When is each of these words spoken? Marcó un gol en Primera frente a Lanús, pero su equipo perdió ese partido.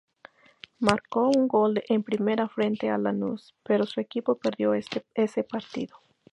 Marcó 0.79 1.27
un 1.29 1.47
gol 1.47 1.83
en 1.87 2.01
Primera 2.01 2.49
frente 2.49 2.89
a 2.89 2.97
Lanús, 2.97 3.53
pero 3.63 3.85
su 3.85 3.99
equipo 3.99 4.33
perdió 4.39 4.73
ese 4.73 5.43
partido. 5.43 6.01